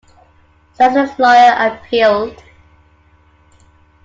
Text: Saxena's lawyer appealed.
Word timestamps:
Saxena's 0.73 1.19
lawyer 1.19 1.53
appealed. 1.67 2.41